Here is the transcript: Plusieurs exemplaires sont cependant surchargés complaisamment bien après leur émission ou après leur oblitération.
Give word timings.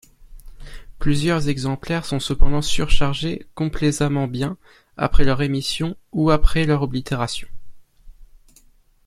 Plusieurs 0.97 1.47
exemplaires 1.47 2.05
sont 2.07 2.19
cependant 2.19 2.63
surchargés 2.63 3.45
complaisamment 3.53 4.27
bien 4.27 4.57
après 4.97 5.23
leur 5.25 5.43
émission 5.43 5.95
ou 6.11 6.31
après 6.31 6.65
leur 6.65 6.81
oblitération. 6.81 7.47